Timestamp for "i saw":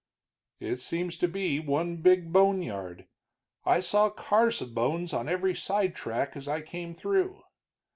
3.65-4.09